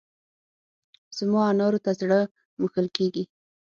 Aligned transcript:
زما 1.17 1.41
انارو 1.51 1.79
ته 1.85 1.91
زړه 2.01 2.19
مښل 2.61 2.87
کېږي. 2.97 3.23